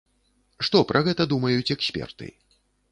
Што 0.69 0.81
пра 0.93 1.03
гэта 1.09 1.29
думаюць 1.35 1.73
эксперты? 1.81 2.25